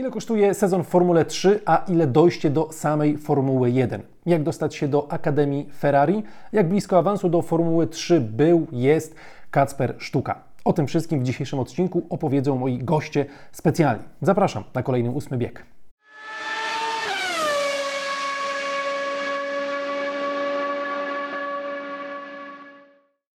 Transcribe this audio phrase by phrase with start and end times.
[0.00, 4.02] Ile kosztuje sezon w Formule 3, a ile dojście do samej Formuły 1?
[4.26, 6.22] Jak dostać się do Akademii Ferrari?
[6.52, 9.14] Jak blisko awansu do Formuły 3 był, jest
[9.50, 10.38] Kacper Sztuka?
[10.64, 14.04] O tym wszystkim w dzisiejszym odcinku opowiedzą moi goście specjalni.
[14.22, 15.64] Zapraszam na kolejny ósmy bieg.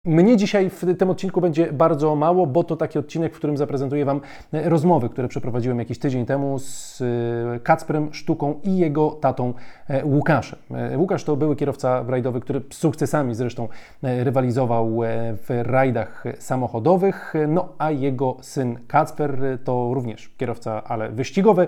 [0.06, 4.06] Mnie dzisiaj w tym odcinku będzie bardzo mało, bo to taki odcinek, w którym zaprezentuję
[4.06, 9.54] Wam rozmowy, które przeprowadziłem jakiś tydzień temu z e, Kacprem Sztuką i jego tatą
[9.88, 10.60] e, Łukaszem.
[10.72, 13.68] E, Łukasz to były kierowca rajdowy, który z sukcesami zresztą
[14.02, 15.00] rywalizował
[15.48, 21.68] w rajdach samochodowych, no a jego syn Kacper to również kierowca, ale wyścigowy,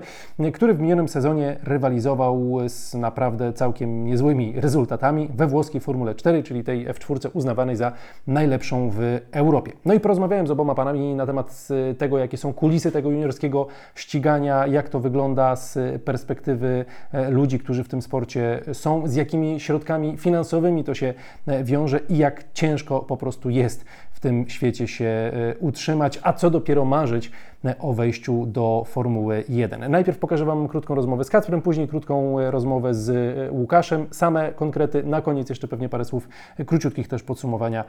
[0.54, 6.64] który w minionym sezonie rywalizował z naprawdę całkiem niezłymi rezultatami we włoskiej Formule 4, czyli
[6.64, 7.92] tej F4 uznawanej za
[8.28, 9.72] najlepszą w Europie.
[9.86, 14.68] No i porozmawiałem z oboma panami na temat tego, jakie są kulisy tego juniorskiego ścigania,
[14.68, 20.18] jak to wygląda z perspektywy e, ludzi, którzy w tym sporcie są, z jakimi środkami
[20.18, 21.14] finansowymi to się
[21.48, 23.86] e, wiąże i jak ciężko po prostu jest
[24.24, 27.32] tym świecie się e, utrzymać, a co dopiero marzyć
[27.80, 29.92] o wejściu do Formuły 1.
[29.92, 35.22] Najpierw pokażę Wam krótką rozmowę z Kacprem, później krótką rozmowę z Łukaszem, same konkrety, na
[35.22, 36.28] koniec jeszcze pewnie parę słów
[36.66, 37.84] króciutkich też podsumowania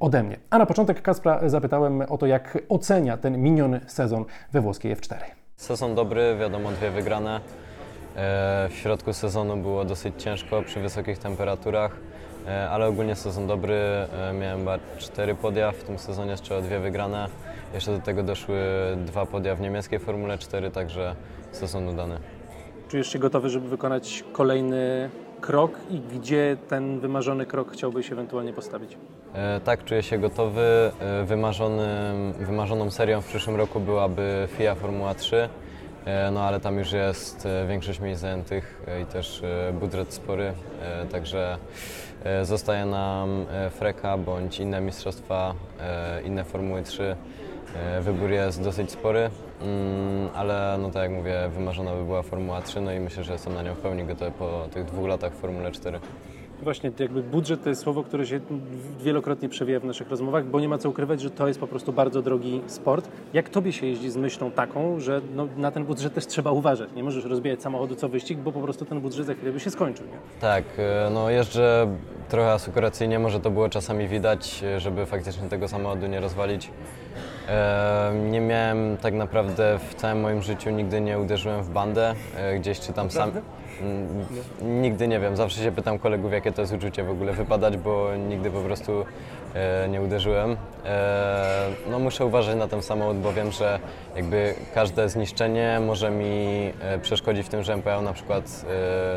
[0.00, 0.36] ode mnie.
[0.50, 5.16] A na początek Kacpra zapytałem o to, jak ocenia ten miniony sezon we włoskiej F4.
[5.56, 7.40] Sezon dobry, wiadomo, dwie wygrane.
[8.16, 12.29] E, w środku sezonu było dosyć ciężko przy wysokich temperaturach, e,
[12.70, 13.74] ale ogólnie sezon dobry.
[13.74, 17.28] E, miałem chyba cztery podia w tym sezonie, z czego dwie wygrane.
[17.74, 18.58] Jeszcze do tego doszły
[19.06, 21.14] dwa podia w niemieckiej Formule 4, także
[21.52, 22.18] sezon udany.
[22.88, 28.96] Czujesz się gotowy, żeby wykonać kolejny krok i gdzie ten wymarzony krok chciałbyś ewentualnie postawić?
[29.34, 30.90] E, tak, czuję się gotowy.
[31.00, 35.48] E, wymarzonym, wymarzoną serią w przyszłym roku byłaby FIA Formuła 3, e,
[36.32, 40.52] no ale tam już jest e, większość miejsc zajętych e, i też e, budżet spory,
[40.82, 41.58] e, także
[42.24, 47.16] e, zostaje nam e, Freka bądź inne mistrzostwa, e, inne Formuły 3.
[47.76, 49.30] E, Wybór jest dosyć spory,
[49.62, 53.32] mm, ale no tak jak mówię, wymarzona by była Formuła 3, no i myślę, że
[53.32, 56.00] jestem na nią w pełni gotowy po tych dwóch latach w Formule 4.
[56.62, 58.40] Właśnie jakby budżet to jest słowo, które się
[59.00, 61.92] wielokrotnie przewija w naszych rozmowach, bo nie ma co ukrywać, że to jest po prostu
[61.92, 63.08] bardzo drogi sport.
[63.32, 66.88] Jak tobie się jeździ z myślą taką, że no, na ten budżet też trzeba uważać?
[66.96, 69.70] Nie możesz rozbijać samochodu co wyścig, bo po prostu ten budżet za chwilę by się
[69.70, 70.06] skończył.
[70.06, 70.40] Nie?
[70.40, 71.96] Tak, e, no jeżdżę
[72.28, 76.70] trochę asekuracyjnie, może to było czasami widać, e, żeby faktycznie tego samochodu nie rozwalić.
[78.30, 82.80] Nie miałem tak naprawdę w całym moim życiu, nigdy nie uderzyłem w bandę, e, gdzieś
[82.80, 83.30] czy tam sam...
[83.80, 84.26] Mm,
[84.82, 88.16] Nigdy nie wiem, zawsze się pytam kolegów, jakie to jest uczucie w ogóle wypadać, bo
[88.28, 89.04] nigdy po prostu
[89.54, 90.56] e, nie uderzyłem.
[90.84, 93.78] E, no muszę uważać na ten samochód, bo wiem, że
[94.16, 96.72] jakby każde zniszczenie może mi
[97.02, 98.64] przeszkodzić w tym, żebym pojechał na przykład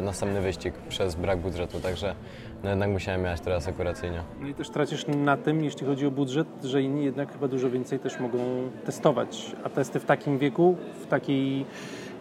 [0.02, 2.16] następny wyścig przez brak budżetu, także
[2.64, 4.22] no jednak musiałem jechać teraz akuracyjnie.
[4.42, 7.70] No i też tracisz na tym, jeśli chodzi o budżet, że inni jednak chyba dużo
[7.70, 8.38] więcej też mogą
[8.86, 11.66] testować, a testy w takim wieku, w takiej,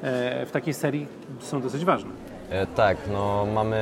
[0.03, 1.07] e, w takiej serii
[1.41, 2.11] są dosyć ważne.
[2.51, 3.79] E, Tak, no mamy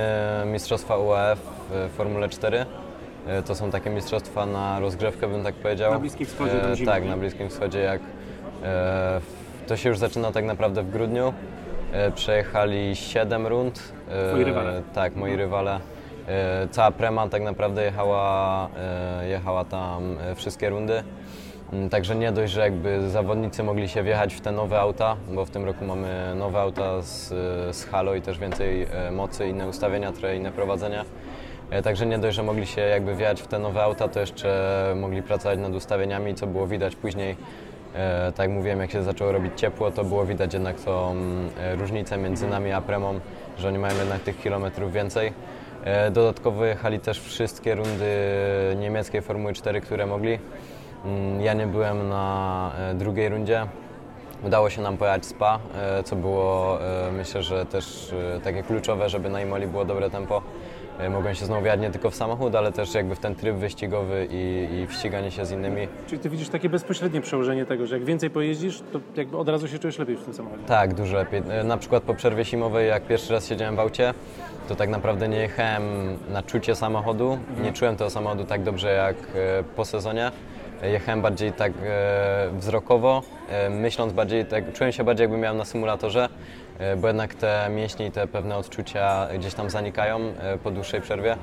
[0.46, 1.38] mistrzostwa UAF
[1.70, 2.66] w Formule 4.
[3.26, 5.92] E, To są takie mistrzostwa na rozgrzewkę, bym tak powiedział.
[5.92, 7.78] Na Bliskim Wschodzie, tam E, Tak, na Bliskim Wschodzie.
[7.78, 8.00] Jak,
[8.64, 9.20] e,
[9.66, 11.32] to się już zaczyna tak naprawdę w grudniu.
[11.92, 13.92] E, Przejechali 7 rund.
[14.08, 14.82] E, Twoi rywale.
[14.94, 15.80] Tak, moi rywale.
[16.28, 21.02] E, Cała prema tak naprawdę jechała, e, jechała tam e, wszystkie rundy.
[21.72, 25.44] Mm, Także nie dość, że jakby zawodnicy mogli się wjechać w te nowe auta, bo
[25.44, 27.28] w tym roku mamy nowe auta z,
[27.76, 31.04] z halo i też więcej mocy, inne ustawienia, trochę inne prowadzenia.
[31.84, 35.22] Także nie dość, że mogli się jakby wjechać w te nowe auta, to jeszcze mogli
[35.22, 37.36] pracować nad ustawieniami, co było widać później.
[38.36, 41.14] Tak jak mówiłem, jak się zaczęło robić ciepło, to było widać jednak tą
[41.60, 43.20] e, różnicę między nami a Premą,
[43.58, 45.32] że oni mają jednak tych kilometrów więcej.
[45.84, 48.06] E, Dodatkowo jechali też wszystkie rundy
[48.76, 50.38] niemieckiej Formuły 4, które mogli.
[51.04, 53.66] Mm, Ja nie byłem na e, drugiej rundzie.
[54.46, 56.78] Udało się nam pojechać SPA, e, co było
[57.12, 58.14] myślę, że też
[58.44, 60.42] takie kluczowe, żeby na Imoli było dobre tempo.
[61.00, 63.56] E, Mogłem się znowu wjechać nie tylko w samochód, ale też jakby w ten tryb
[63.56, 65.88] wyścigowy i, i w ściganie się z innymi.
[66.06, 69.68] Czyli ty widzisz takie bezpośrednie przełożenie tego, że jak więcej pojeździsz, to jakby od razu
[69.68, 70.62] się czujesz lepiej w tym samochodzie.
[70.66, 71.42] Tak, dużo lepiej.
[71.50, 74.14] E, Na przykład po przerwie zimowej, jak pierwszy raz siedziałem w aucie,
[74.68, 75.82] to tak naprawdę nie jechałem
[76.32, 77.38] na czucie samochodu.
[77.62, 80.30] Nie czułem tego samochodu tak dobrze jak e, po sezonie.
[80.82, 81.72] Jechałem bardziej tak
[82.58, 83.22] wzrokowo,
[83.70, 86.28] myśląc bardziej, tak, czułem się bardziej jakbym miał na symulatorze.
[86.80, 91.00] E, bo jednak te mięśnie i te pewne odczucia gdzieś tam zanikają e, po dłuższej
[91.00, 91.36] przerwie.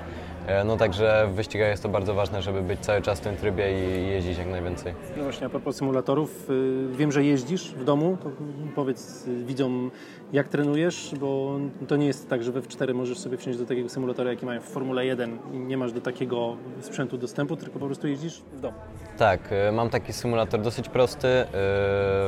[0.47, 3.35] E, No także w wyścigach jest to bardzo ważne, żeby być cały czas w tym
[3.37, 4.93] trybie i jeździć jak najwięcej.
[5.17, 8.29] No właśnie, a propos symulatorów, y, wiem, że jeździsz w domu, to
[8.75, 9.91] powiedz y, widzom,
[10.33, 13.89] jak trenujesz, bo to nie jest tak, że we F4 możesz sobie wsiąść do takiego
[13.89, 17.85] symulatora, jaki mają w Formule 1 i nie masz do takiego sprzętu dostępu, tylko po
[17.85, 18.77] prostu jeździsz w domu.
[19.17, 21.27] Tak, e, mam taki symulator dosyć prosty,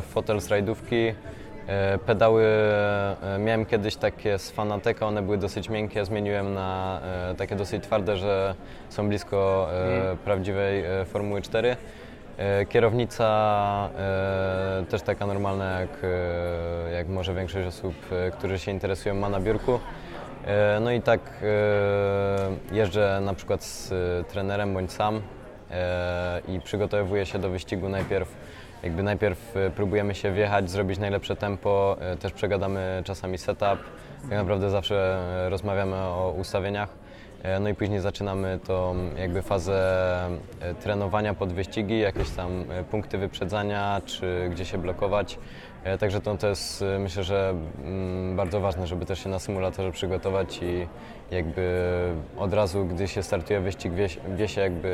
[0.01, 1.13] fotel z rajdówki,
[2.05, 6.99] pedały, e, miałem kiedyś takie z Fanateka, one były dosyć miękkie, zmieniłem na
[7.31, 8.55] e, takie dosyć twarde, że
[8.89, 11.77] są blisko e, prawdziwej e, Formuły 4.
[12.37, 18.71] E, Kierownica e, też taka normalna, jak, e, jak może większość osób, e, którzy się
[18.71, 19.79] interesują, ma na biurku.
[20.45, 21.19] E, No i tak
[22.71, 25.21] e, jeżdżę na przykład z e, trenerem bądź sam
[25.71, 28.35] e, i przygotowuję się do wyścigu najpierw.
[28.83, 33.79] Jakby najpierw e, próbujemy się wjechać, zrobić najlepsze tempo, e, też przegadamy czasami setup.
[34.21, 36.89] Tak naprawdę zawsze e, rozmawiamy o ustawieniach.
[37.59, 40.29] No i później zaczynamy tą jakby fazę
[40.81, 45.39] trenowania pod wyścigi, jakieś tam punkty wyprzedzania, czy gdzie się blokować.
[45.83, 49.39] E, Także to, to jest e, myślę, że mm, bardzo ważne, żeby też się na
[49.39, 50.87] symulatorze przygotować i
[51.35, 51.83] jakby
[52.37, 54.89] od razu, gdy się startuje wyścig, wie, wie się jakby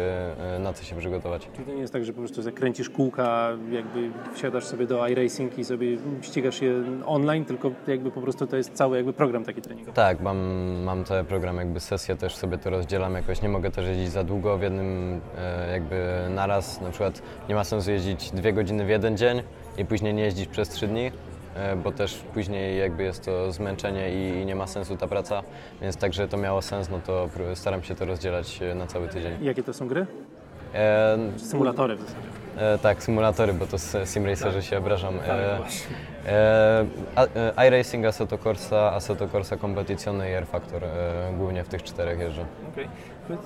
[0.56, 1.50] e, na co się przygotować.
[1.54, 5.58] Czyli to nie jest tak, że po prostu zakręcisz kółka, jakby wsiadasz sobie do iRacing
[5.60, 6.74] i sobie ścigasz je
[7.06, 9.96] online, tylko jakby po prostu to jest cały jakby program taki treningowy.
[9.96, 10.38] Tak, mam,
[10.84, 13.42] mam cały program, jakby sesję też sobie to rozdzielam jakoś.
[13.42, 15.22] Nie mogę też jeździć za długo w jednym
[15.72, 16.82] jakby naraz.
[16.82, 19.42] Na przykład nie ma sensu jeździć dwie godziny w jeden dzień
[19.78, 21.12] i później nie jeździć przez trzy dni,
[21.56, 25.44] e, bo też później jakby jest to zmęczenie i, i nie ma sensu ta praca.
[25.82, 29.08] Więc tak, że to miało sens, no to staram się to rozdzielać e, na cały
[29.08, 29.34] tydzień.
[29.42, 30.06] Jakie to są gry?
[30.74, 32.20] E, Symulatory w zasadzie.
[32.58, 35.20] E, tak, symulatory, bo to simracerzy się obrażam.
[35.20, 35.96] Tak, E, właśnie.
[36.28, 36.86] e,
[37.58, 40.84] e, iRacing, Assetto Corsa, Assetto Corsa Competizione i R Factor.
[40.84, 40.90] E,
[41.38, 42.46] głównie w tych czterech jeżdżę.
[42.74, 42.88] Okej.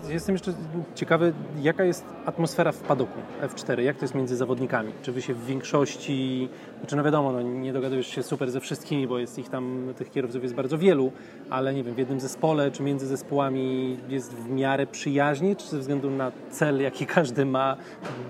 [0.09, 0.53] Jestem jeszcze
[0.95, 4.91] ciekawy, jaka jest atmosfera w padoku F4, jak to jest między zawodnikami?
[5.01, 6.49] Czy wy się w większości,
[6.79, 10.11] znaczy no wiadomo, no nie dogadujesz się super ze wszystkimi, bo jest ich tam, tych
[10.11, 11.11] kierowców jest bardzo wielu,
[11.49, 15.79] ale nie wiem, w jednym zespole czy między zespołami jest w miarę przyjaźnie, czy ze
[15.79, 17.77] względu na cel, jaki każdy ma,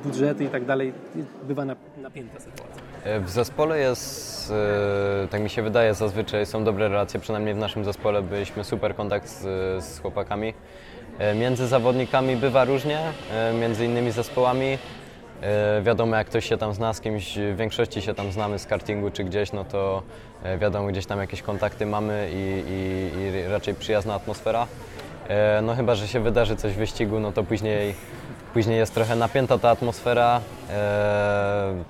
[0.03, 0.93] budżety i tak dalej,
[1.47, 2.81] bywa nap- napięta sytuacja?
[3.03, 4.51] E, W zespole jest,
[5.23, 8.95] e, tak mi się wydaje, zazwyczaj są dobre relacje, przynajmniej w naszym zespole byliśmy super
[8.95, 9.43] kontakt z,
[9.83, 10.53] z chłopakami.
[11.19, 12.99] E, Między zawodnikami bywa różnie,
[13.33, 14.77] e, między innymi zespołami.
[15.41, 18.65] E, Wiadomo, jak ktoś się tam zna z kimś, w większości się tam znamy z
[18.65, 20.03] kartingu czy gdzieś, no to
[20.59, 24.67] wiadomo, gdzieś tam jakieś kontakty mamy i, i, i raczej przyjazna atmosfera.
[25.61, 27.95] No chyba, że się wydarzy coś w wyścigu, no to później,
[28.53, 30.41] później jest trochę napięta ta atmosfera.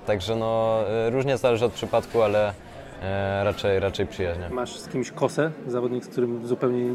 [0.06, 0.80] Także no
[1.10, 2.54] różnie zależy od przypadku, ale
[3.02, 4.48] e, raczej, raczej przyjaźnie.
[4.50, 6.90] Masz z kimś kosę, zawodnik, z którym zupełnie,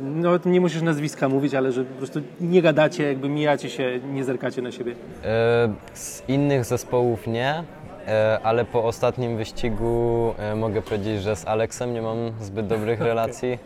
[0.00, 4.24] no nie musisz nazwiska mówić, ale że po prostu nie gadacie, jakby mijacie się, nie
[4.24, 4.92] zerkacie na siebie.
[5.24, 7.64] E, Z innych zespołów nie,
[8.08, 13.00] e, ale po ostatnim wyścigu e, mogę powiedzieć, że z Aleksem nie mam zbyt dobrych
[13.10, 13.58] relacji.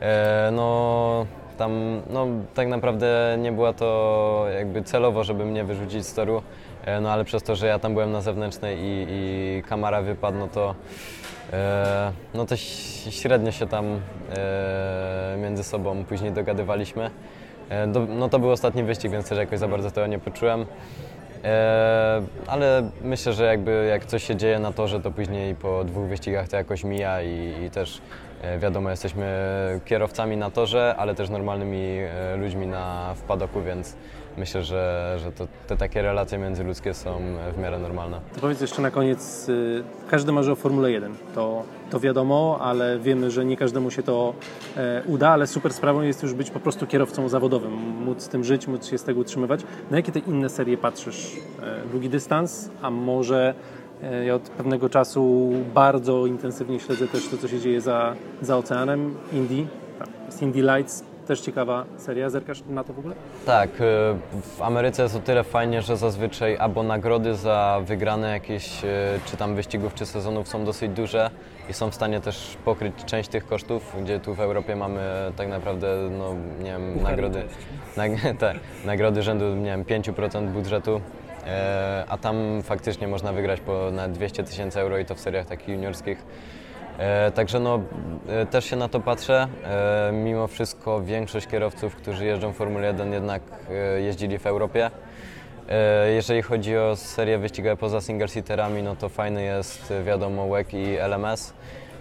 [0.00, 1.26] E, No
[1.58, 6.42] tam, no tak naprawdę nie była to jakby celowo, żeby mnie wyrzucić z toru,
[6.84, 10.38] e, no ale przez to, że ja tam byłem na zewnętrznej i, i kamera wypadł,
[10.38, 10.74] no to
[12.34, 12.56] no to
[13.10, 13.84] średnio się tam
[14.36, 17.10] e, między sobą później dogadywaliśmy.
[17.68, 20.66] E, no to był ostatni wyścig, więc też jakoś za bardzo tego nie poczułem.
[21.44, 26.04] E, ale myślę, że jakby jak coś się dzieje na torze, to później po dwóch
[26.04, 28.00] wyścigach to jakoś mija i, i też
[28.42, 29.26] e, wiadomo, jesteśmy
[29.84, 33.96] kierowcami na torze, ale też normalnymi e, ludźmi na, w padoku, więc
[34.38, 37.20] myślę, że, że to, te takie relacje międzyludzkie są
[37.56, 38.20] w miarę normalne.
[38.34, 42.98] To powiedz jeszcze na koniec, y, każdy marzy o Formule 1, to, to wiadomo, ale
[42.98, 44.34] wiemy, że nie każdemu się to
[44.76, 47.72] e, uda, ale super sprawą jest już być po prostu kierowcą zawodowym,
[48.04, 49.60] móc z tym żyć, móc się z tego utrzymywać.
[49.90, 51.36] Na jakie te inne serie patrzysz?
[51.62, 53.54] E, długi dystans, a może
[54.02, 58.56] e, ja od pewnego czasu bardzo intensywnie śledzę też to, co się dzieje za, za
[58.56, 59.66] oceanem, Indie,
[59.98, 63.14] tam jest Indie Lights, też ciekawa seria, zerkasz na to w ogóle?
[63.46, 63.74] Tak, y,
[64.42, 68.88] w Ameryce jest o tyle fajnie, że zazwyczaj albo nagrody za wygrane jakieś y,
[69.26, 71.30] czy tam wyścigów czy sezonów są dosyć duże
[71.70, 75.00] i są w stanie też pokryć część tych kosztów, gdzie tu w Europie mamy
[75.36, 77.42] tak naprawdę, no nie wiem, nagrody,
[77.96, 81.00] nag, tak, nagrody rzędu, nie wiem, 5% budżetu,
[81.46, 85.46] e, a tam faktycznie można wygrać po nawet 200 tysięcy euro i to w seriach
[85.46, 86.24] takich juniorskich.
[86.98, 87.80] E, Także no,
[88.28, 89.48] e, też się na to patrzę.
[89.64, 94.90] E, Mimo wszystko większość kierowców, którzy jeżdżą w Formule 1 jednak e, jeździli w Europie.
[95.68, 100.48] E, Jeżeli chodzi o serię wyścigowe poza single seaterami, no to fajny jest e, wiadomo
[100.48, 101.52] WEC i LMS.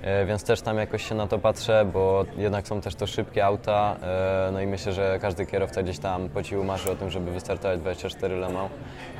[0.03, 3.45] e, więc też tam jakoś się na to patrzę, bo jednak są też to szybkie
[3.45, 7.09] auta, e, no i myślę, że każdy kierowca gdzieś tam po cichu marzy o tym,
[7.09, 8.71] żeby wystartować 24 Le Mans,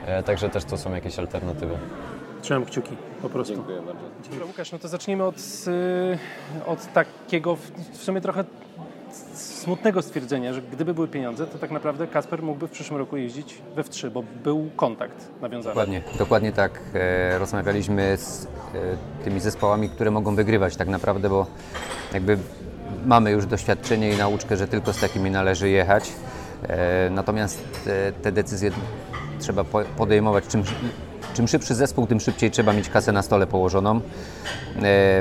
[0.06, 1.78] e, także też to są jakieś alternatywy.
[2.48, 3.54] Trzymam kciuki, po prostu.
[3.54, 4.02] Dziękuję bardzo.
[4.32, 6.18] Dobra, Łukasz, no to zacznijmy od, y,
[6.66, 8.44] od takiego w, w sumie trochę
[9.34, 13.62] smutnego stwierdzenia, że gdyby były pieniądze, to tak naprawdę Kasper mógłby w przyszłym roku jeździć
[13.76, 15.74] we F3, bo był kontakt nawiązany.
[15.74, 16.80] Dokładnie, dokładnie tak.
[16.94, 18.50] E, rozmawialiśmy z e,
[19.24, 21.46] tymi zespołami, które mogą wygrywać tak naprawdę, bo
[22.14, 22.38] jakby
[23.06, 26.12] mamy już doświadczenie i nauczkę, że tylko z takimi należy jechać.
[26.64, 28.72] E, natomiast e, te decyzje
[29.40, 30.48] trzeba po- podejmować.
[30.48, 30.64] Czym,
[31.38, 33.96] czym szybszy zespół, tym szybciej trzeba mieć kasę na stole położoną.
[33.96, 34.02] E,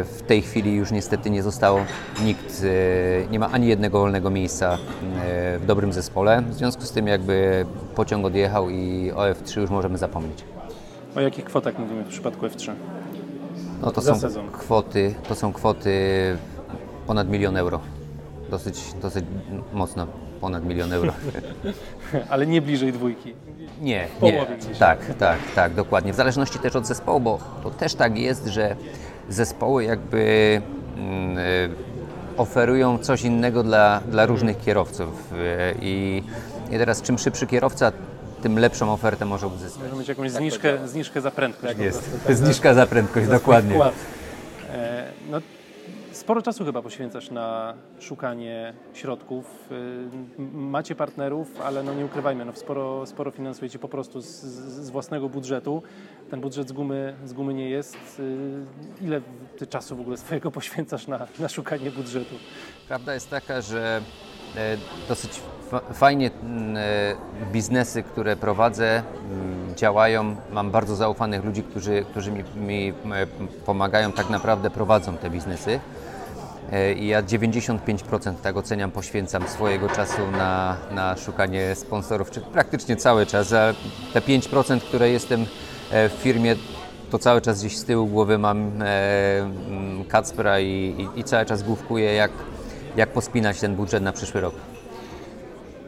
[0.04, 1.80] w tej chwili już niestety nie zostało
[2.24, 6.42] nikt, e, nie ma ani jednego wolnego miejsca e, w dobrym zespole.
[6.42, 10.44] W związku z tym jakby pociąg odjechał i o F3 już możemy zapomnieć.
[11.16, 12.72] O jakich kwotach mówimy w przypadku F3?
[13.82, 14.50] No to Za są sezon.
[14.50, 15.92] kwoty, to są kwoty
[17.06, 17.80] ponad milion euro.
[18.50, 19.24] Dosyć, dosyć
[19.72, 20.06] mocno
[20.40, 21.12] ponad milion euro.
[22.30, 23.34] Ale nie bliżej dwójki.
[23.80, 24.46] Nie, nie.
[24.78, 26.12] Tak, tak, tak, dokładnie.
[26.12, 28.76] W zależności też od zespołu, bo to też tak jest, że
[29.28, 30.62] zespoły jakby
[30.96, 31.70] mm, y,
[32.36, 35.32] oferują coś innego dla, dla różnych kierowców.
[35.32, 35.36] Y,
[35.82, 36.22] I,
[36.70, 37.92] I teraz czym szybszy kierowca,
[38.42, 39.82] tym lepszą ofertę może uzyskać.
[39.82, 41.74] Możemy mieć jakąś zniżkę, zniżkę za prędkość.
[41.76, 43.78] tak, za- Zniżka za prędkość, dokładnie.
[46.26, 49.68] Sporo czasu chyba poświęcasz na szukanie środków.
[50.38, 54.90] Y, Macie partnerów, ale no nie ukrywajmy, no sporo, sporo finansujecie po prostu z, z
[54.90, 55.82] własnego budżetu.
[56.30, 57.96] Ten budżet z gumy, z gumy nie jest.
[58.20, 59.20] Y, Ile
[59.58, 62.34] ty czasu w ogóle swojego poświęcasz na, na szukanie budżetu?
[62.88, 64.00] Prawda jest taka, że
[64.56, 64.76] e,
[65.08, 65.40] dosyć
[65.70, 66.82] fa- fajnie mm, e,
[67.52, 70.36] biznesy, które prowadzę, mm, działają.
[70.52, 73.26] Mam bardzo zaufanych ludzi, którzy, którzy mi, mi e,
[73.66, 75.80] pomagają, tak naprawdę prowadzą te biznesy.
[76.72, 82.96] E, I ja 95% tak oceniam, poświęcam swojego czasu na, na szukanie sponsorów, czy praktycznie
[82.96, 83.52] cały czas.
[83.52, 83.74] A
[84.12, 85.46] te 5%, które jestem
[85.90, 86.56] e, w firmie,
[87.10, 91.46] to cały czas gdzieś z tyłu głowy mam e, mm, Kacpra i, i, i cały
[91.46, 92.30] czas główkuję, jak,
[92.96, 94.54] jak pospinać ten budżet na przyszły rok.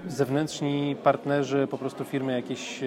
[0.09, 2.87] Zewnętrzni partnerzy, po prostu firmy jakieś e,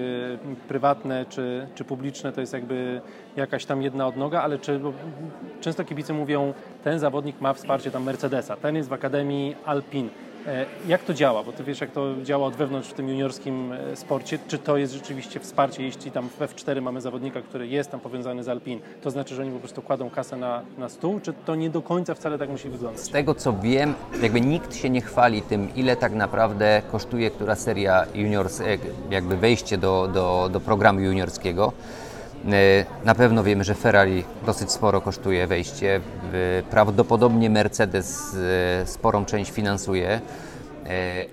[0.68, 3.01] prywatne czy, czy publiczne, to jest jakby
[3.36, 4.82] jakaś tam jedna odnoga, ale czy,
[5.62, 10.10] często kibice mówią, ten zawodnik ma wsparcie tam Mercedesa, ten jest w Akademii Alpin.
[10.48, 11.43] E, Jak to działa?
[11.43, 14.39] Bo ty wiesz, jak to działa od wewnątrz w tym juniorskim e, sporcie.
[14.48, 18.43] Czy to jest rzeczywiście wsparcie, jeśli tam w F4 mamy zawodnika, który jest tam powiązany
[18.43, 21.55] z Alpin, to znaczy, że oni po prostu kładą kasę na, na stół, czy to
[21.55, 23.01] nie do końca wcale tak musi wyglądać?
[23.03, 27.55] Z tego co wiem, jakby nikt się nie chwali tym, ile tak naprawdę kosztuje która
[27.55, 28.63] seria juniors, e,
[29.10, 31.74] jakby wejście do, do, do programu juniorskiego.
[32.50, 35.95] E, Na pewno wiemy, że Ferrari dosyć sporo kosztuje wejście.
[35.95, 38.36] E, Prawdopodobnie Mercedes
[38.81, 40.21] e, sporą część finansuje.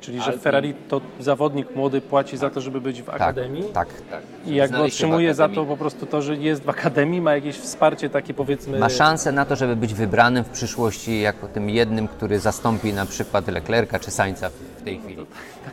[0.00, 3.88] Czyli, że Ferrari to zawodnik młody płaci za to, żeby być w tak, akademii tak,
[4.10, 4.22] tak.
[4.46, 8.10] i jakby otrzymuje za to po prostu to, że jest w akademii, ma jakieś wsparcie
[8.10, 8.78] takie powiedzmy...
[8.78, 13.06] Ma szansę na to, żeby być wybranym w przyszłości jako tym jednym, który zastąpi na
[13.06, 14.50] przykład Leclerca czy Sainza
[14.90, 15.26] tej chwili.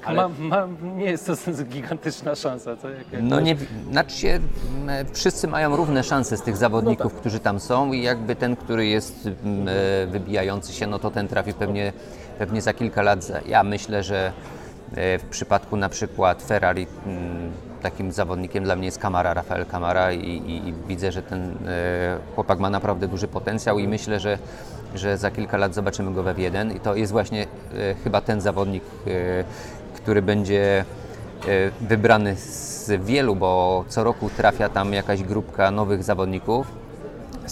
[0.05, 1.33] Ale- Ma, ma, nie jest to
[1.73, 2.75] gigantyczna szansa.
[2.75, 3.55] To jak, jak No nie,
[3.91, 4.39] znaczy się,
[5.13, 9.27] wszyscy mają równe szanse z tych zawodników, którzy tam są i jakby ten, który jest
[9.27, 11.93] e, wybijający się, no to ten trafi pewnie,
[12.39, 13.23] pewnie za kilka lat.
[13.23, 14.31] Za- Ja myślę, że
[14.95, 17.51] e, w przypadku na przykład Ferrari m,
[17.91, 22.17] takim zawodnikiem dla mnie jest Kamara, Rafael Kamara i, i, i widzę, że ten e,
[22.35, 24.37] chłopak ma naprawdę duży potencjał i myślę, że,
[24.95, 27.47] że za kilka lat zobaczymy go we F1 i to jest właśnie e,
[28.03, 29.43] chyba ten zawodnik, e,
[29.95, 30.85] który będzie
[31.81, 36.67] wybrany z wielu, bo co roku trafia tam jakaś grupka nowych zawodników,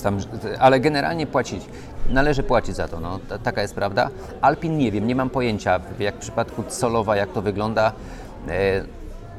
[0.03, 0.17] tam,
[0.59, 1.65] ale generalnie płacić,
[2.09, 4.09] należy płacić za to, no, ta- taka jest prawda.
[4.41, 7.91] Alpin nie wiem, nie mam pojęcia, jak w przypadku Solowa, jak to wygląda.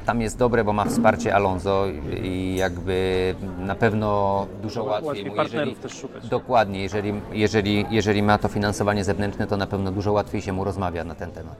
[0.05, 1.85] Tam jest dobre, bo ma wsparcie Alonso
[2.23, 6.27] i jakby na pewno dużo łatwiej, łatwiej mu, partnerów też szukać.
[6.27, 10.63] Dokładnie, jeżeli, jeżeli, jeżeli ma to finansowanie zewnętrzne, to na pewno dużo łatwiej się mu
[10.63, 11.57] rozmawia na ten temat.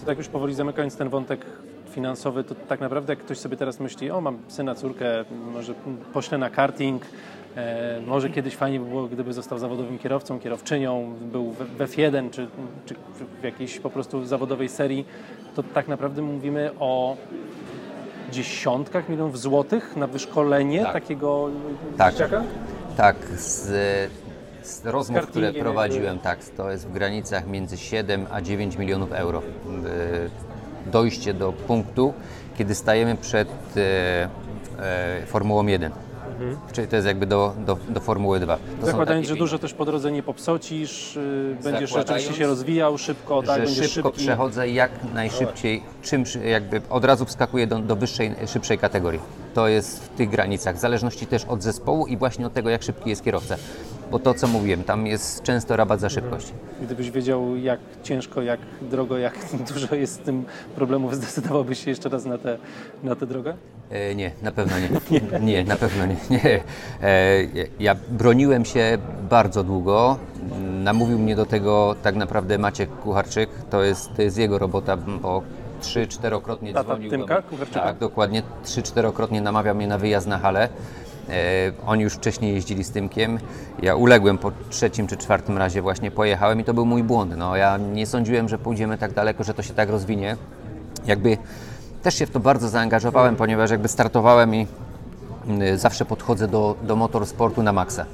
[0.00, 1.46] To tak już powoli zamykając ten wątek
[1.90, 5.74] finansowy, to tak naprawdę jak ktoś sobie teraz myśli, o mam syna, córkę, może
[6.12, 7.02] poślę na karting,
[7.56, 12.48] e, może kiedyś fajnie by było, gdyby został zawodowym kierowcą, kierowczynią, był w F1 czy,
[12.86, 12.94] czy
[13.40, 15.04] w jakiejś po prostu zawodowej serii,
[15.56, 17.16] to tak naprawdę mówimy o
[18.30, 20.92] dziesiątkach milionów złotych na wyszkolenie Tak.
[20.92, 21.48] takiego
[21.98, 22.12] Tak.
[22.12, 22.42] dzieciaka?
[22.96, 23.66] Tak, z,
[24.62, 29.38] z rozmów, które prowadziłem, tak, to jest w granicach między 7 a 9 milionów euro.
[29.38, 30.30] Y,
[30.86, 32.14] Dojście do punktu,
[32.58, 34.28] kiedy stajemy przed e,
[35.26, 35.92] Formułą 1.
[36.72, 38.58] Czyli to jest jakby do, do, do Formuły 2.
[38.80, 43.42] To Zakładając, że dużo też po drodze nie popsocisz, yy, będziesz rzeczywiście się rozwijał szybko,
[43.42, 44.24] tak, że będziesz szybko szybki.
[44.24, 49.20] przechodzę jak najszybciej, czym jakby od razu wskakuję do, do wyższej, szybszej kategorii.
[49.54, 52.82] To jest w tych granicach, w zależności też od zespołu i właśnie od tego, jak
[52.82, 53.56] szybki jest kierowca.
[54.10, 56.52] Bo to, co mówiłem, tam jest często rabat za szybkość.
[56.82, 59.34] Gdybyś wiedział, jak ciężko, jak drogo, jak
[59.74, 62.58] dużo jest z tym problemów, zdecydowałbyś się jeszcze raz na tę
[63.02, 63.54] na tę drogę?
[63.90, 64.76] E, nie, na pewno
[65.10, 65.20] nie.
[65.40, 66.16] Nie, na pewno nie.
[66.30, 66.60] nie.
[67.02, 67.36] E,
[67.80, 68.98] ja broniłem się
[69.30, 70.18] bardzo długo.
[70.60, 73.50] Namówił mnie do tego tak naprawdę Maciek Kucharczyk.
[73.70, 75.42] To jest, to jest jego robota, bo
[75.80, 77.66] trzy, czterokrotnie Tata dzwonił Tymka do mnie.
[77.66, 78.42] Tak, dokładnie.
[78.64, 80.68] Trzy, czterokrotnie namawiał mnie na wyjazd na halę.
[81.30, 83.38] E, oni już wcześniej jeździli z Tymkiem.
[83.82, 87.32] Ja uległem po trzecim czy czwartym razie właśnie pojechałem i to był mój błąd.
[87.36, 90.36] No, ja nie sądziłem, że pójdziemy tak daleko, że to się tak rozwinie.
[91.06, 91.38] Jakby
[92.02, 94.66] też się w to bardzo zaangażowałem, ponieważ jakby startowałem i
[95.62, 98.06] y, zawsze podchodzę do, do motorsportu na maksa.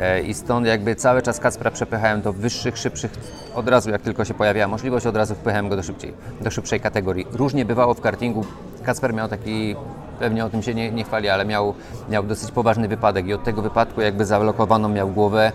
[0.00, 3.10] E, I stąd jakby cały czas Kacpra przepychałem do wyższych, szybszych.
[3.54, 6.80] Od razu jak tylko się pojawiała możliwość, od razu wpychałem go do, szybciej, do szybszej
[6.80, 7.26] kategorii.
[7.32, 8.44] Różnie bywało w kartingu.
[8.82, 9.76] Kacper miał taki,
[10.22, 11.74] pewnie o tym się nie, nie chwali, ale miał,
[12.08, 15.52] miał dosyć poważny wypadek i od tego wypadku jakby zablokowaną miał głowę.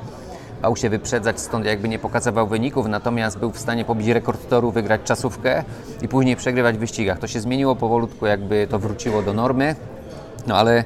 [0.61, 4.71] Bał się wyprzedzać, stąd jakby nie pokazywał wyników, natomiast był w stanie pobić rekord toru,
[4.71, 5.63] wygrać czasówkę
[6.01, 7.19] i później przegrywać w wyścigach.
[7.19, 9.75] To się zmieniło powolutku, jakby to wróciło do normy,
[10.47, 10.83] no ale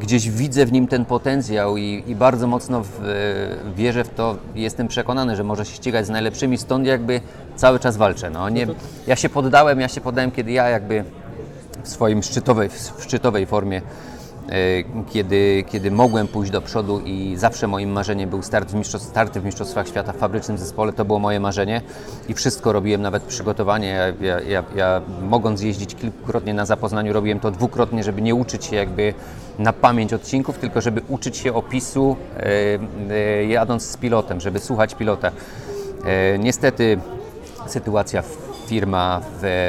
[0.00, 2.90] gdzieś widzę w nim ten potencjał i, i bardzo mocno w,
[3.76, 7.20] wierzę w to, jestem przekonany, że może się ścigać z najlepszymi, stąd jakby
[7.56, 8.30] cały czas walczę.
[8.30, 8.66] No, nie,
[9.06, 11.04] ja się poddałem, ja się poddałem, kiedy ja jakby
[11.82, 13.82] w swoim szczytowej, w szczytowej formie,
[14.48, 14.52] e,
[15.12, 19.44] kiedy, kiedy mogłem pójść do przodu i zawsze moim marzeniem był start w mistrzostw, w
[19.44, 21.82] Mistrzostwach Świata w fabrycznym zespole, to było moje marzenie
[22.28, 24.14] i wszystko robiłem, nawet przygotowanie.
[24.20, 28.76] Ja, ja, ja, mogąc jeździć kilkukrotnie na zapoznaniu, robiłem to dwukrotnie, żeby nie uczyć się
[28.76, 29.14] jakby
[29.58, 32.44] na pamięć odcinków, tylko żeby uczyć się opisu e,
[33.10, 35.30] e, jadąc z pilotem, żeby słuchać pilota.
[36.38, 36.98] Niestety
[37.66, 38.22] sytuacja
[38.66, 39.20] firma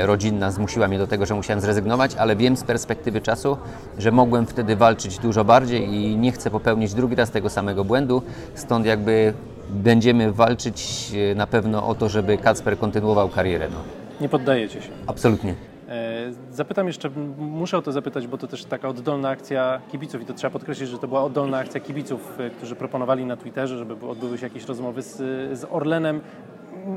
[0.06, 3.58] rodzinna zmusiła mnie do tego, że musiałem zrezygnować, ale wiem z perspektywy czasu,
[3.98, 8.22] że mogłem wtedy walczyć dużo bardziej i nie chcę popełnić drugi raz tego samego błędu.
[8.56, 9.34] Stąd jakby
[9.70, 13.68] będziemy walczyć e, na pewno o to, żeby Kacper kontynuował karierę.
[13.72, 13.78] No.
[14.22, 14.90] Nie poddajecie się.
[15.08, 15.54] Absolutnie.
[15.90, 16.18] E,
[16.52, 20.34] Zapytam jeszcze, muszę o to zapytać, bo to też taka oddolna akcja kibiców i to
[20.34, 24.12] trzeba podkreślić, że to była oddolna akcja kibiców, e, którzy proponowali na Twitterze, żeby były-
[24.12, 25.16] odbyły się jakieś rozmowy z,
[25.60, 26.22] z Orlenem.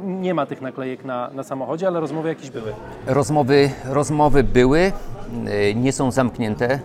[0.04, 2.72] Nie ma tych naklejek na, na samochodzie, ale rozmowy jakieś były.
[3.06, 4.92] Rozmowy, rozmowy były,
[5.46, 6.80] e, nie są zamknięte,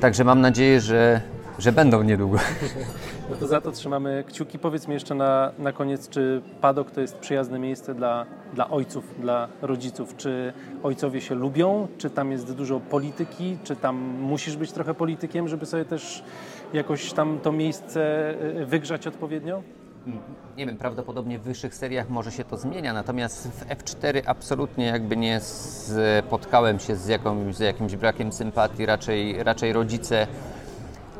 [0.00, 1.20] także mam nadzieję, że,
[1.58, 2.38] że będą niedługo.
[3.30, 4.58] No to za to trzymamy kciuki.
[4.58, 9.14] Powiedz mi jeszcze na, na koniec, czy padok to jest przyjazne miejsce dla, dla ojców,
[9.20, 10.16] dla rodziców?
[10.16, 11.88] Czy ojcowie się lubią?
[11.98, 13.58] Czy tam jest dużo polityki?
[13.64, 16.24] Czy tam musisz być trochę politykiem, żeby sobie też
[16.72, 18.30] jakoś tam to miejsce
[18.60, 19.62] y, wygrzać odpowiednio?
[20.56, 25.16] Nie wiem, prawdopodobnie w wyższych seriach może się to zmienia, natomiast w F4 absolutnie jakby
[25.16, 30.26] nie spotkałem się z, jakąś, z jakimś brakiem sympatii, raczej, raczej rodzice.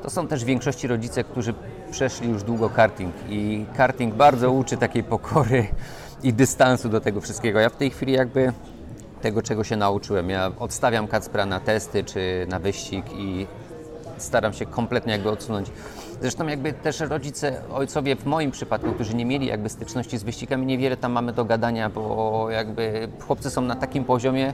[0.03, 1.55] To są też w większości rodzice, którzy
[1.90, 5.66] przeszli już długo karting i karting bardzo uczy takiej pokory
[6.22, 7.61] i dystansu do tego wszystkiego.
[7.61, 8.53] Ja w tej chwili jakby
[9.22, 10.31] tego, czego się nauczyłem.
[10.31, 13.46] Ja odstawiam Kacpra na testy czy na wyścig i
[14.22, 15.70] staram się kompletnie jakby odsunąć.
[16.20, 20.66] Zresztą jakby też rodzice, ojcowie w moim przypadku, którzy nie mieli jakby styczności z wyścigami,
[20.66, 24.52] niewiele tam mamy do gadania, bo jakby chłopcy są na takim poziomie,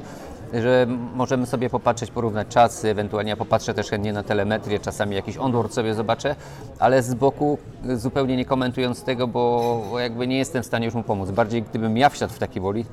[0.53, 5.37] że możemy sobie popatrzeć, porównać czasy, ewentualnie ja popatrzę też chętnie na telemetrię, czasami jakiś
[5.37, 6.37] onboard sobie zobaczę,
[6.79, 7.59] ale z boku
[7.97, 11.31] zupełnie nie komentując tego, bo jakby nie jestem w stanie już mu pomóc.
[11.31, 12.89] Bardziej gdybym ja wsiadł w taki bolid,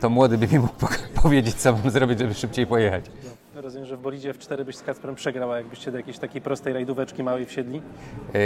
[0.00, 3.04] to młody by mi mógł po- powiedzieć, co mam zrobić, żeby szybciej pojechać.
[3.62, 6.72] Rozumiem, że w bolidzie F4 byś z Kacprem przegrał, a jakbyście do jakiejś takiej prostej
[6.72, 7.82] rajdóweczki małej wsiedli?
[8.34, 8.38] E,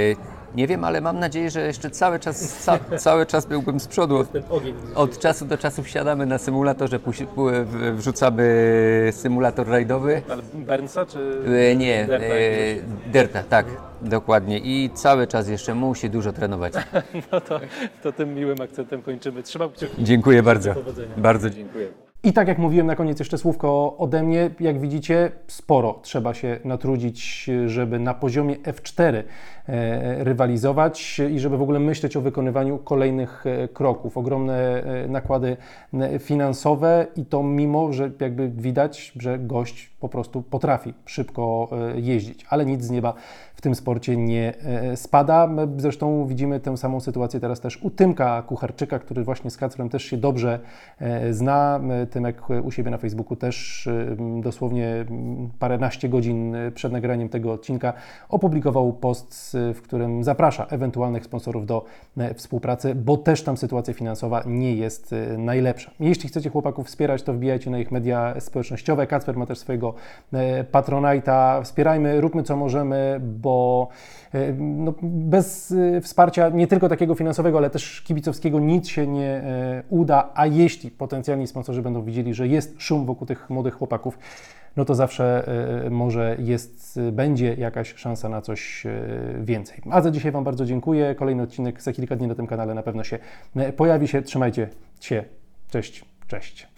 [0.54, 4.16] Nie wiem, ale mam nadzieję, że jeszcze cały czas, ca, cały czas byłbym z przodu.
[4.16, 4.28] Od,
[4.94, 6.98] od czasu do czasu wsiadamy na symulatorze,
[7.64, 10.22] w- wrzucamy symulator rajdowy.
[10.30, 11.42] Ale Bernsa czy...
[11.72, 13.12] E, Nie, Derta e, jakiegoś?
[13.12, 13.66] Derta, tak,
[14.02, 14.58] dokładnie.
[14.58, 16.72] I cały czas jeszcze musi dużo trenować.
[17.32, 17.60] No to,
[18.02, 19.42] to tym miłym akcentem kończymy.
[19.42, 20.04] Trzymam kciuki.
[20.04, 20.74] Dziękuję bardzo.
[21.16, 21.88] Bardzo dziękuję.
[22.24, 26.60] I tak jak mówiłem na koniec jeszcze słówko ode mnie, jak widzicie sporo trzeba się
[26.64, 29.22] natrudzić, żeby na poziomie F4
[29.68, 34.18] e, rywalizować i żeby w ogóle myśleć o wykonywaniu kolejnych e, kroków.
[34.18, 35.56] Ogromne e, nakłady
[36.18, 42.46] finansowe i to mimo, że jakby widać, że gość po prostu potrafi szybko e, jeździć,
[42.48, 43.14] ale nic z nieba
[43.54, 45.48] w tym sporcie nie e, spada.
[45.76, 50.04] Zresztą widzimy tę samą sytuację teraz też u Tymka Kucharczyka, który właśnie z Kacprem też
[50.04, 50.60] się dobrze
[50.98, 51.80] e, zna.
[52.10, 53.88] Tymek u siebie na Facebooku też
[54.40, 55.04] dosłownie
[55.58, 57.92] paręnaście godzin przed nagraniem tego odcinka
[58.28, 61.84] opublikował post, w którym zaprasza ewentualnych sponsorów do
[62.34, 65.90] współpracy, bo też tam sytuacja finansowa nie jest najlepsza.
[66.00, 69.06] Jeśli chcecie chłopaków wspierać, to wbijajcie na ich media społecznościowe.
[69.06, 69.91] Kacper ma też swojego
[70.72, 71.64] Patronite'a.
[71.64, 73.88] Wspierajmy, róbmy co możemy, bo
[74.34, 79.28] e, no, bez e, wsparcia nie tylko takiego finansowego, ale też kibicowskiego nic się nie
[79.28, 84.18] e, uda, a jeśli potencjalni sponsorzy będą widzieli, że jest szum wokół tych młodych chłopaków,
[84.76, 85.44] no to zawsze
[85.90, 88.84] może jest, będzie jakaś szansa na coś
[89.40, 89.80] więcej.
[89.90, 91.14] A za dzisiaj Wam bardzo dziękuję.
[91.14, 93.18] Kolejny odcinek za kilka dni na tym kanale na pewno się
[93.76, 94.22] pojawi się.
[94.22, 94.68] Trzymajcie
[95.00, 95.24] się.
[95.70, 96.68] Cześć, cześć.